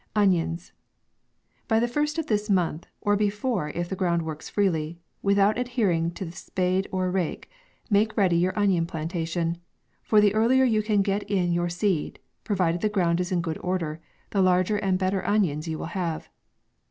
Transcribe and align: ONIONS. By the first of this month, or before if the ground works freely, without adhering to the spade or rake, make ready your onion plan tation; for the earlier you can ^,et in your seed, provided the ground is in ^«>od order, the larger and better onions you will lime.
ONIONS. 0.15 0.71
By 1.67 1.79
the 1.79 1.87
first 1.87 2.17
of 2.17 2.25
this 2.25 2.49
month, 2.49 2.87
or 3.01 3.15
before 3.15 3.69
if 3.69 3.87
the 3.87 3.95
ground 3.95 4.23
works 4.23 4.49
freely, 4.49 4.99
without 5.21 5.59
adhering 5.59 6.09
to 6.13 6.25
the 6.25 6.31
spade 6.31 6.87
or 6.91 7.11
rake, 7.11 7.51
make 7.87 8.17
ready 8.17 8.35
your 8.35 8.57
onion 8.57 8.87
plan 8.87 9.09
tation; 9.09 9.57
for 10.01 10.19
the 10.19 10.33
earlier 10.33 10.63
you 10.63 10.81
can 10.81 11.03
^,et 11.03 11.21
in 11.29 11.53
your 11.53 11.69
seed, 11.69 12.17
provided 12.43 12.81
the 12.81 12.89
ground 12.89 13.19
is 13.19 13.31
in 13.31 13.43
^«>od 13.43 13.59
order, 13.63 14.01
the 14.31 14.41
larger 14.41 14.77
and 14.77 14.97
better 14.97 15.23
onions 15.23 15.67
you 15.67 15.77
will 15.77 15.91
lime. 15.95 16.21